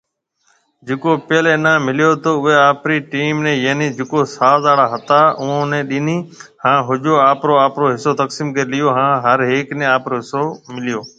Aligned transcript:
جڪو 0.87 1.11
پيل 1.27 1.45
انعام 1.55 1.79
مليو 1.87 2.11
تو 2.23 2.31
اوئي 2.39 2.55
آپري 2.71 2.97
ٽيم 3.11 3.35
يعني 3.65 3.85
جڪو 3.97 4.19
ساز 4.35 4.61
آڙا 4.71 4.85
هتا 4.93 5.19
اوئون 5.41 5.63
ني 5.71 5.81
ڏيني 5.89 6.17
هان 6.63 6.77
ۿجون 6.89 7.19
آپرو 7.31 7.53
آپرو 7.65 7.85
حصو 7.93 8.11
تقسيم 8.21 8.47
ڪري 8.55 8.69
ليئو 8.73 8.89
هان 8.97 9.11
هر 9.25 9.37
هيڪ 9.51 9.67
ني 9.79 9.85
آپرو 9.95 10.15
حصو 10.21 10.43
مليو۔ 10.73 11.01